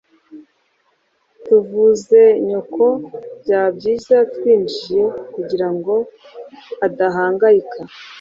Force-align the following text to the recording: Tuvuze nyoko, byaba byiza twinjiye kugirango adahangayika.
Tuvuze 1.43 2.21
nyoko, 2.47 2.85
byaba 3.41 3.69
byiza 3.77 4.15
twinjiye 4.33 5.03
kugirango 5.33 5.95
adahangayika. 6.85 7.81